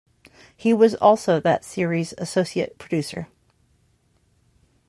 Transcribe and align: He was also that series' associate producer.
He 0.57 0.73
was 0.73 0.95
also 0.95 1.39
that 1.39 1.63
series' 1.63 2.15
associate 2.17 2.79
producer. 2.79 3.27